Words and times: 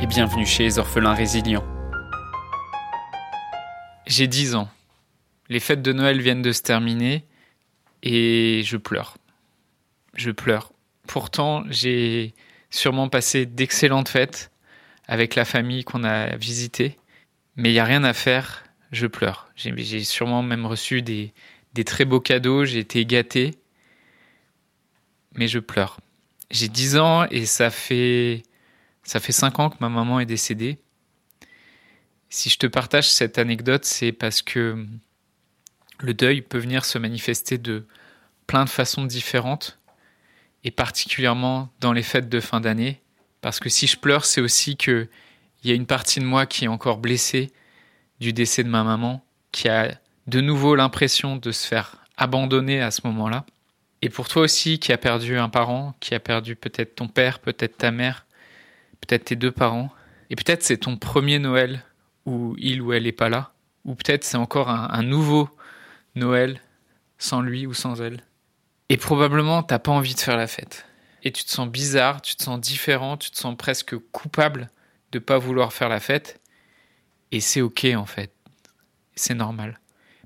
et 0.00 0.06
bienvenue 0.06 0.46
chez 0.46 0.64
les 0.64 0.78
orphelins 0.78 1.14
résilients. 1.14 1.64
J'ai 4.06 4.26
10 4.26 4.54
ans. 4.54 4.68
Les 5.48 5.60
fêtes 5.60 5.82
de 5.82 5.92
Noël 5.92 6.20
viennent 6.20 6.42
de 6.42 6.52
se 6.52 6.62
terminer 6.62 7.24
et 8.02 8.62
je 8.64 8.76
pleure. 8.76 9.16
Je 10.14 10.30
pleure. 10.30 10.72
Pourtant, 11.06 11.64
j'ai 11.68 12.34
sûrement 12.70 13.08
passé 13.08 13.46
d'excellentes 13.46 14.08
fêtes 14.08 14.50
avec 15.06 15.34
la 15.34 15.44
famille 15.44 15.84
qu'on 15.84 16.04
a 16.04 16.36
visitée, 16.36 16.98
mais 17.56 17.70
il 17.70 17.72
n'y 17.74 17.80
a 17.80 17.84
rien 17.84 18.04
à 18.04 18.12
faire, 18.12 18.64
je 18.92 19.06
pleure. 19.06 19.50
J'ai 19.56 20.04
sûrement 20.04 20.42
même 20.42 20.66
reçu 20.66 21.02
des, 21.02 21.32
très 21.84 22.04
beaux 22.04 22.20
cadeaux, 22.20 22.64
j'ai 22.64 22.78
été 22.78 23.04
gâté, 23.04 23.52
mais 25.34 25.48
je 25.48 25.58
pleure. 25.58 25.98
J'ai 26.50 26.68
10 26.68 26.96
ans 26.98 27.24
et 27.30 27.46
ça 27.46 27.70
fait 27.70 28.42
ça 29.02 29.20
fait 29.20 29.32
cinq 29.32 29.58
ans 29.58 29.70
que 29.70 29.76
ma 29.80 29.88
maman 29.88 30.20
est 30.20 30.26
décédée. 30.26 30.78
Si 32.28 32.48
je 32.48 32.58
te 32.58 32.66
partage 32.66 33.10
cette 33.10 33.38
anecdote, 33.38 33.84
c'est 33.84 34.12
parce 34.12 34.42
que 34.42 34.86
le 36.00 36.14
deuil 36.14 36.42
peut 36.42 36.58
venir 36.58 36.84
se 36.84 36.98
manifester 36.98 37.58
de 37.58 37.86
plein 38.46 38.64
de 38.64 38.70
façons 38.70 39.04
différentes, 39.04 39.78
et 40.64 40.70
particulièrement 40.70 41.70
dans 41.80 41.92
les 41.92 42.02
fêtes 42.02 42.28
de 42.28 42.40
fin 42.40 42.60
d'année. 42.60 43.00
Parce 43.40 43.60
que 43.60 43.68
si 43.68 43.86
je 43.86 43.96
pleure, 43.96 44.24
c'est 44.24 44.40
aussi 44.40 44.76
qu'il 44.76 45.08
y 45.64 45.70
a 45.70 45.74
une 45.74 45.86
partie 45.86 46.20
de 46.20 46.24
moi 46.24 46.46
qui 46.46 46.64
est 46.64 46.68
encore 46.68 46.98
blessée 46.98 47.50
du 48.20 48.32
décès 48.32 48.62
de 48.62 48.68
ma 48.68 48.84
maman, 48.84 49.24
qui 49.50 49.68
a 49.68 49.98
de 50.28 50.40
nouveau 50.40 50.76
l'impression 50.76 51.36
de 51.36 51.50
se 51.50 51.66
faire 51.66 52.04
abandonner 52.16 52.80
à 52.80 52.90
ce 52.90 53.00
moment-là. 53.04 53.44
Et 54.00 54.08
pour 54.08 54.28
toi 54.28 54.42
aussi 54.42 54.78
qui 54.78 54.92
a 54.92 54.98
perdu 54.98 55.38
un 55.38 55.48
parent, 55.48 55.94
qui 56.00 56.14
a 56.14 56.20
perdu 56.20 56.54
peut-être 56.54 56.94
ton 56.94 57.08
père, 57.08 57.40
peut-être 57.40 57.76
ta 57.76 57.90
mère, 57.90 58.26
peut-être 59.02 59.24
tes 59.24 59.36
deux 59.36 59.52
parents, 59.52 59.92
et 60.30 60.36
peut-être 60.36 60.62
c'est 60.62 60.78
ton 60.78 60.96
premier 60.96 61.38
Noël 61.38 61.84
où 62.24 62.54
il 62.58 62.80
ou 62.80 62.92
elle 62.92 63.02
n'est 63.02 63.12
pas 63.12 63.28
là, 63.28 63.52
ou 63.84 63.94
peut-être 63.94 64.24
c'est 64.24 64.36
encore 64.36 64.70
un, 64.70 65.02
nouveau 65.02 65.50
Noël 66.14 66.60
sans 67.18 67.42
lui 67.42 67.66
ou 67.66 67.74
sans 67.74 68.00
elle. 68.00 68.22
Et 68.88 68.96
probablement 68.96 69.62
t'as 69.62 69.78
pas 69.78 69.92
envie 69.92 70.14
de 70.14 70.20
faire 70.20 70.36
la 70.36 70.46
fête. 70.46 70.86
Et 71.24 71.32
tu 71.32 71.44
te 71.44 71.50
sens 71.50 71.68
bizarre, 71.68 72.22
tu 72.22 72.34
te 72.34 72.42
sens 72.42 72.60
différent, 72.60 73.16
tu 73.16 73.30
te 73.30 73.36
sens 73.36 73.56
presque 73.56 73.96
coupable 74.10 74.70
de 75.12 75.18
pas 75.18 75.38
vouloir 75.38 75.72
faire 75.72 75.88
la 75.88 76.00
fête. 76.00 76.40
Et 77.30 77.40
c'est 77.40 77.60
ok 77.60 77.86
en 77.96 78.06
fait. 78.06 78.32
C'est 79.14 79.34
normal. 79.34 79.78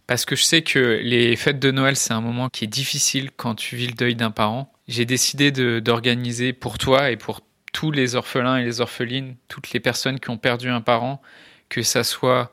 Parce 0.06 0.24
que 0.24 0.36
je 0.36 0.44
sais 0.44 0.62
que 0.62 1.00
les 1.02 1.34
fêtes 1.34 1.58
de 1.58 1.70
Noël, 1.72 1.96
c'est 1.96 2.12
un 2.12 2.20
moment 2.20 2.48
qui 2.48 2.64
est 2.64 2.68
difficile 2.68 3.30
quand 3.36 3.56
tu 3.56 3.74
vis 3.74 3.88
le 3.88 3.94
deuil 3.94 4.14
d'un 4.14 4.30
parent. 4.30 4.72
J'ai 4.86 5.04
décidé 5.04 5.50
d'organiser 5.80 6.52
pour 6.52 6.78
toi 6.78 7.10
et 7.10 7.16
pour 7.16 7.40
tous 7.76 7.90
les 7.90 8.14
orphelins 8.14 8.56
et 8.56 8.64
les 8.64 8.80
orphelines, 8.80 9.36
toutes 9.48 9.72
les 9.72 9.80
personnes 9.80 10.18
qui 10.18 10.30
ont 10.30 10.38
perdu 10.38 10.70
un 10.70 10.80
parent, 10.80 11.20
que 11.68 11.82
ça 11.82 12.04
soit 12.04 12.50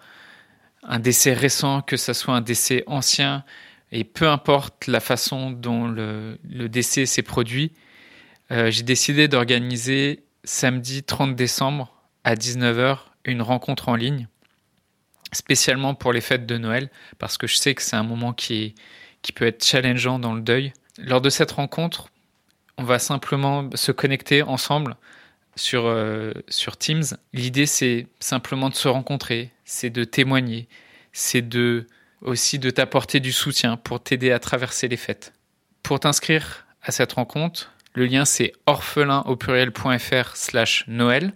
un 0.84 1.00
décès 1.00 1.32
récent, 1.32 1.82
que 1.82 1.96
ça 1.96 2.14
soit 2.14 2.36
un 2.36 2.42
décès 2.42 2.84
ancien, 2.88 3.46
et 3.94 4.04
peu 4.04 4.28
importe 4.28 4.86
la 4.86 5.00
façon 5.00 5.52
dont 5.52 5.88
le, 5.88 6.38
décès 6.68 7.06
s'est 7.06 7.22
produit, 7.22 7.72
euh, 8.52 8.70
j'ai 8.70 8.84
décidé 8.84 9.30
d'organiser 9.30 10.26
samedi 10.44 11.04
30 11.04 11.38
décembre 11.38 12.04
à 12.26 12.36
19h 12.36 12.98
une 13.24 13.42
rencontre 13.42 13.88
en 13.88 13.96
ligne, 13.96 14.28
spécialement 15.32 15.96
pour 15.96 16.12
les 16.12 16.20
fêtes 16.20 16.46
de 16.46 16.58
Noël, 16.58 16.90
parce 17.18 17.38
que 17.38 17.48
je 17.48 17.56
sais 17.56 17.74
que 17.76 17.82
c'est 17.82 17.96
un 17.96 18.04
moment 18.04 18.34
qui, 18.34 18.76
qui 19.22 19.32
peut 19.32 19.46
être 19.46 19.64
challengeant 19.64 20.20
dans 20.20 20.34
le 20.34 20.42
deuil. 20.42 20.74
Lors 20.98 21.22
de 21.22 21.30
cette 21.30 21.52
rencontre, 21.52 22.10
on 22.78 22.84
va 22.84 23.00
simplement 23.00 23.70
se 23.76 23.92
connecter 23.92 24.42
ensemble 24.42 24.96
sur, 25.56 25.86
euh, 25.86 26.34
sur 26.50 26.78
Teams. 26.78 27.04
L'idée, 27.34 27.66
c'est 27.66 28.08
simplement 28.20 28.70
de 28.70 28.76
se 28.76 28.88
rencontrer, 28.88 29.52
c'est 29.66 29.90
de 29.90 30.04
témoigner, 30.04 30.68
c'est 31.12 31.48
de 31.48 31.88
aussi 32.22 32.58
de 32.58 32.70
t'apporter 32.70 33.20
du 33.20 33.34
soutien 33.34 33.76
pour 33.76 34.02
t'aider 34.02 34.32
à 34.32 34.40
traverser 34.40 34.88
les 34.88 34.98
fêtes. 34.98 35.34
Pour 35.84 36.00
t'inscrire 36.00 36.66
à 36.82 36.92
cette 36.92 37.14
rencontre, 37.14 37.74
le 37.94 38.06
lien 38.06 38.24
c'est 38.24 38.54
orphelin 38.66 39.24
au 39.26 39.36
pluriel.fr 39.36 40.36
slash 40.36 40.86
Noël. 40.88 41.34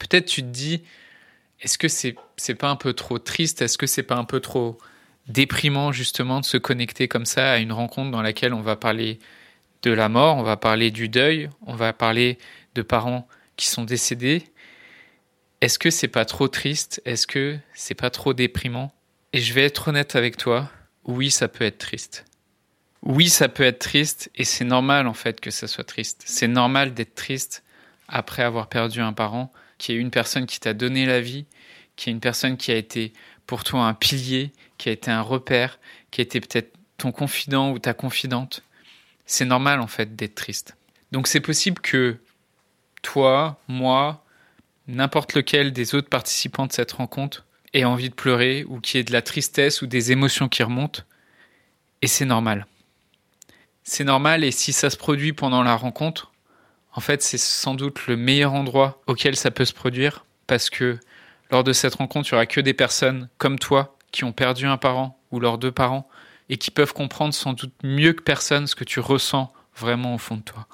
Peut-être 0.00 0.26
tu 0.26 0.42
te 0.42 0.46
dis, 0.46 0.82
est-ce 1.60 1.76
que 1.76 1.88
c'est 1.88 2.16
c'est 2.36 2.54
pas 2.54 2.70
un 2.70 2.76
peu 2.76 2.94
trop 2.94 3.18
triste? 3.18 3.60
Est-ce 3.60 3.76
que 3.76 3.86
c'est 3.86 4.02
pas 4.02 4.16
un 4.16 4.24
peu 4.24 4.40
trop 4.40 4.78
déprimant 5.28 5.92
justement 5.92 6.40
de 6.40 6.44
se 6.44 6.56
connecter 6.56 7.06
comme 7.06 7.26
ça 7.26 7.52
à 7.52 7.58
une 7.58 7.72
rencontre 7.72 8.10
dans 8.10 8.22
laquelle 8.22 8.54
on 8.54 8.62
va 8.62 8.76
parler 8.76 9.20
de 9.82 9.90
la 9.90 10.08
mort, 10.08 10.36
on 10.36 10.42
va 10.42 10.56
parler 10.56 10.90
du 10.90 11.08
deuil, 11.08 11.50
on 11.66 11.74
va 11.74 11.92
parler 11.92 12.38
de 12.74 12.82
parents 12.82 13.26
qui 13.56 13.66
sont 13.66 13.84
décédés. 13.84 14.44
Est-ce 15.60 15.78
que 15.78 15.90
c'est 15.90 16.08
pas 16.08 16.24
trop 16.24 16.48
triste? 16.48 17.02
Est-ce 17.04 17.26
que 17.26 17.58
c'est 17.74 17.94
pas 17.94 18.10
trop 18.10 18.34
déprimant? 18.34 18.92
Et 19.32 19.40
je 19.40 19.54
vais 19.54 19.64
être 19.64 19.88
honnête 19.88 20.16
avec 20.16 20.36
toi, 20.36 20.70
oui, 21.04 21.30
ça 21.30 21.48
peut 21.48 21.64
être 21.64 21.78
triste. 21.78 22.24
Oui, 23.02 23.28
ça 23.28 23.48
peut 23.48 23.64
être 23.64 23.80
triste 23.80 24.30
et 24.36 24.44
c'est 24.44 24.64
normal 24.64 25.08
en 25.08 25.14
fait 25.14 25.40
que 25.40 25.50
ça 25.50 25.66
soit 25.66 25.84
triste. 25.84 26.22
C'est 26.24 26.48
normal 26.48 26.94
d'être 26.94 27.14
triste 27.14 27.64
après 28.06 28.42
avoir 28.42 28.68
perdu 28.68 29.00
un 29.00 29.12
parent 29.12 29.52
qui 29.78 29.92
est 29.92 29.96
une 29.96 30.10
personne 30.10 30.46
qui 30.46 30.60
t'a 30.60 30.74
donné 30.74 31.06
la 31.06 31.20
vie, 31.20 31.46
qui 31.96 32.10
est 32.10 32.12
une 32.12 32.20
personne 32.20 32.56
qui 32.56 32.70
a 32.70 32.76
été 32.76 33.12
pour 33.46 33.64
toi 33.64 33.86
un 33.86 33.94
pilier, 33.94 34.52
qui 34.78 34.88
a 34.88 34.92
été 34.92 35.10
un 35.10 35.22
repère, 35.22 35.80
qui 36.12 36.20
a 36.20 36.22
été 36.22 36.40
peut-être 36.40 36.72
ton 36.98 37.10
confident 37.10 37.72
ou 37.72 37.80
ta 37.80 37.94
confidente 37.94 38.62
c'est 39.32 39.44
normal 39.44 39.80
en 39.80 39.86
fait 39.86 40.14
d'être 40.14 40.34
triste. 40.34 40.76
Donc 41.10 41.26
c'est 41.26 41.40
possible 41.40 41.80
que 41.80 42.18
toi, 43.00 43.58
moi, 43.66 44.24
n'importe 44.86 45.34
lequel 45.34 45.72
des 45.72 45.94
autres 45.94 46.08
participants 46.08 46.66
de 46.66 46.72
cette 46.72 46.92
rencontre 46.92 47.46
ait 47.72 47.84
envie 47.84 48.10
de 48.10 48.14
pleurer 48.14 48.64
ou 48.68 48.80
qu'il 48.80 48.98
y 48.98 49.00
ait 49.00 49.04
de 49.04 49.12
la 49.12 49.22
tristesse 49.22 49.80
ou 49.80 49.86
des 49.86 50.12
émotions 50.12 50.48
qui 50.48 50.62
remontent. 50.62 51.02
Et 52.02 52.06
c'est 52.06 52.26
normal. 52.26 52.66
C'est 53.84 54.04
normal 54.04 54.44
et 54.44 54.50
si 54.50 54.72
ça 54.72 54.90
se 54.90 54.96
produit 54.96 55.32
pendant 55.32 55.62
la 55.62 55.76
rencontre, 55.76 56.32
en 56.94 57.00
fait 57.00 57.22
c'est 57.22 57.38
sans 57.38 57.74
doute 57.74 58.06
le 58.06 58.16
meilleur 58.16 58.52
endroit 58.52 59.02
auquel 59.06 59.34
ça 59.34 59.50
peut 59.50 59.64
se 59.64 59.72
produire 59.72 60.26
parce 60.46 60.68
que 60.68 60.98
lors 61.50 61.64
de 61.64 61.72
cette 61.72 61.94
rencontre, 61.94 62.28
il 62.30 62.34
n'y 62.34 62.36
aura 62.36 62.46
que 62.46 62.60
des 62.60 62.74
personnes 62.74 63.28
comme 63.38 63.58
toi 63.58 63.96
qui 64.10 64.24
ont 64.24 64.32
perdu 64.32 64.66
un 64.66 64.76
parent 64.76 65.18
ou 65.30 65.40
leurs 65.40 65.58
deux 65.58 65.72
parents 65.72 66.08
et 66.48 66.56
qui 66.56 66.70
peuvent 66.70 66.92
comprendre 66.92 67.34
sans 67.34 67.52
doute 67.52 67.72
mieux 67.82 68.12
que 68.12 68.22
personne 68.22 68.66
ce 68.66 68.74
que 68.74 68.84
tu 68.84 69.00
ressens 69.00 69.52
vraiment 69.76 70.14
au 70.14 70.18
fond 70.18 70.36
de 70.36 70.42
toi. 70.42 70.66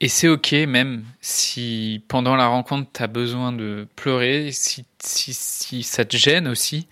Et 0.00 0.08
c'est 0.08 0.28
ok 0.28 0.52
même 0.66 1.04
si 1.20 2.02
pendant 2.08 2.34
la 2.34 2.46
rencontre 2.46 2.90
tu 2.92 3.02
as 3.02 3.06
besoin 3.06 3.52
de 3.52 3.86
pleurer, 3.96 4.50
si, 4.52 4.86
si, 5.02 5.34
si 5.34 5.82
ça 5.82 6.04
te 6.04 6.16
gêne 6.16 6.48
aussi, 6.48 6.88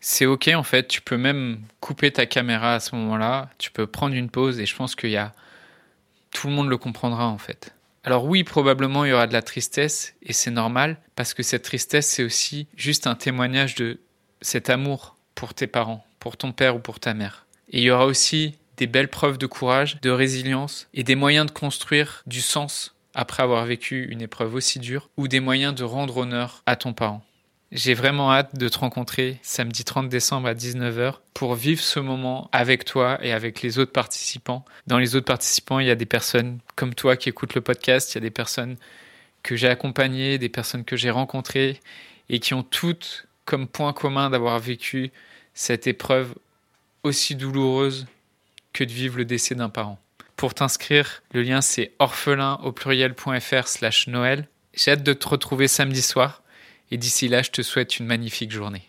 c'est 0.00 0.26
ok 0.26 0.50
en 0.54 0.62
fait, 0.62 0.86
tu 0.88 1.00
peux 1.00 1.16
même 1.16 1.62
couper 1.80 2.10
ta 2.10 2.26
caméra 2.26 2.74
à 2.74 2.80
ce 2.80 2.94
moment-là, 2.96 3.48
tu 3.56 3.70
peux 3.70 3.86
prendre 3.86 4.14
une 4.14 4.28
pause 4.28 4.60
et 4.60 4.66
je 4.66 4.76
pense 4.76 4.94
qu'il 4.94 5.10
y 5.10 5.16
a... 5.16 5.32
Tout 6.32 6.48
le 6.48 6.54
monde 6.54 6.68
le 6.68 6.78
comprendra 6.78 7.28
en 7.28 7.38
fait. 7.38 7.74
Alors 8.04 8.24
oui, 8.24 8.42
probablement 8.42 9.04
il 9.04 9.10
y 9.10 9.12
aura 9.12 9.26
de 9.26 9.32
la 9.32 9.42
tristesse 9.42 10.14
et 10.22 10.32
c'est 10.32 10.50
normal 10.50 10.96
parce 11.14 11.34
que 11.34 11.42
cette 11.42 11.62
tristesse 11.62 12.08
c'est 12.08 12.24
aussi 12.24 12.66
juste 12.76 13.06
un 13.06 13.14
témoignage 13.14 13.76
de 13.76 14.00
cet 14.40 14.70
amour 14.70 15.16
pour 15.34 15.54
tes 15.54 15.66
parents, 15.66 16.04
pour 16.22 16.36
ton 16.36 16.52
père 16.52 16.76
ou 16.76 16.78
pour 16.78 17.00
ta 17.00 17.14
mère. 17.14 17.46
Et 17.70 17.78
il 17.78 17.82
y 17.82 17.90
aura 17.90 18.06
aussi 18.06 18.54
des 18.76 18.86
belles 18.86 19.08
preuves 19.08 19.38
de 19.38 19.46
courage, 19.46 20.00
de 20.02 20.10
résilience 20.10 20.86
et 20.94 21.02
des 21.02 21.16
moyens 21.16 21.46
de 21.46 21.50
construire 21.50 22.22
du 22.28 22.40
sens 22.40 22.94
après 23.12 23.42
avoir 23.42 23.64
vécu 23.64 24.06
une 24.08 24.22
épreuve 24.22 24.54
aussi 24.54 24.78
dure 24.78 25.10
ou 25.16 25.26
des 25.26 25.40
moyens 25.40 25.74
de 25.74 25.82
rendre 25.82 26.18
honneur 26.18 26.62
à 26.64 26.76
ton 26.76 26.92
parent. 26.92 27.24
J'ai 27.72 27.94
vraiment 27.94 28.32
hâte 28.32 28.56
de 28.56 28.68
te 28.68 28.78
rencontrer 28.78 29.40
samedi 29.42 29.82
30 29.82 30.08
décembre 30.08 30.46
à 30.46 30.54
19h 30.54 31.14
pour 31.34 31.56
vivre 31.56 31.82
ce 31.82 31.98
moment 31.98 32.48
avec 32.52 32.84
toi 32.84 33.18
et 33.20 33.32
avec 33.32 33.60
les 33.60 33.80
autres 33.80 33.90
participants. 33.90 34.64
Dans 34.86 34.98
les 34.98 35.16
autres 35.16 35.26
participants, 35.26 35.80
il 35.80 35.88
y 35.88 35.90
a 35.90 35.96
des 35.96 36.06
personnes 36.06 36.60
comme 36.76 36.94
toi 36.94 37.16
qui 37.16 37.30
écoutent 37.30 37.56
le 37.56 37.62
podcast, 37.62 38.12
il 38.12 38.18
y 38.18 38.18
a 38.18 38.20
des 38.20 38.30
personnes 38.30 38.76
que 39.42 39.56
j'ai 39.56 39.68
accompagnées, 39.68 40.38
des 40.38 40.48
personnes 40.48 40.84
que 40.84 40.94
j'ai 40.94 41.10
rencontrées 41.10 41.80
et 42.28 42.38
qui 42.38 42.54
ont 42.54 42.62
toutes 42.62 43.26
comme 43.44 43.66
point 43.66 43.92
commun 43.92 44.30
d'avoir 44.30 44.60
vécu 44.60 45.10
cette 45.54 45.86
épreuve 45.86 46.34
aussi 47.02 47.34
douloureuse 47.34 48.06
que 48.72 48.84
de 48.84 48.92
vivre 48.92 49.18
le 49.18 49.24
décès 49.24 49.54
d'un 49.54 49.68
parent. 49.68 49.98
Pour 50.36 50.54
t'inscrire, 50.54 51.22
le 51.32 51.42
lien 51.42 51.60
c'est 51.60 51.92
orphelin 51.98 52.58
au 52.62 52.72
pluriel.fr 52.72 53.68
slash 53.68 54.06
Noël. 54.08 54.48
J'ai 54.74 54.92
hâte 54.92 55.02
de 55.02 55.12
te 55.12 55.28
retrouver 55.28 55.68
samedi 55.68 56.02
soir. 56.02 56.42
Et 56.90 56.98
d'ici 56.98 57.28
là, 57.28 57.42
je 57.42 57.50
te 57.50 57.62
souhaite 57.62 57.98
une 57.98 58.06
magnifique 58.06 58.52
journée. 58.52 58.82